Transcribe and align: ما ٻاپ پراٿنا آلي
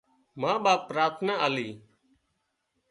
ما 0.41 0.51
ٻاپ 0.63 0.81
پراٿنا 0.89 1.33
آلي 1.45 1.69